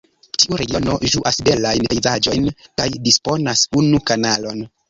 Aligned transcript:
Tiu 0.43 0.55
regiono 0.61 0.95
ĝuas 1.15 1.37
belajn 1.51 1.87
pejzaĝojn 1.93 2.49
kaj 2.81 2.89
disponas 3.09 3.65
unu 3.83 4.05
kanalon. 4.13 4.69